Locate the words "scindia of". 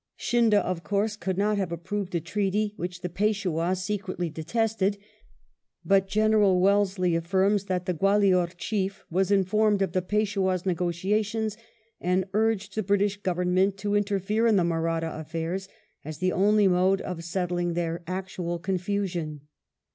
0.17-0.83